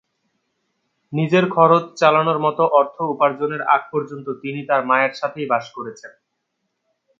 নিজের 1.13 1.45
খরচ 1.49 1.83
চালানোর 1.95 2.39
মতো 2.39 2.63
অর্থ 2.79 2.97
উপার্জনের 3.13 3.61
আগ 3.75 3.81
পর্যন্ত 3.91 4.27
তিনি 4.41 4.59
তার 4.65 4.81
মায়ের 4.85 5.13
সাথেই 5.13 5.47
বাস 5.47 5.65
করেছেন। 5.75 6.11